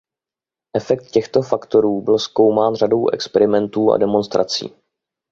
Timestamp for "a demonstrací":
3.91-4.73